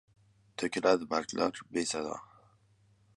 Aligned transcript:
Toʻkiladi 0.61 1.07
barglar 1.11 1.53
besado. 1.77 2.17